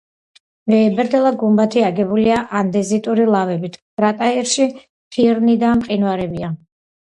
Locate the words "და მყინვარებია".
5.67-6.53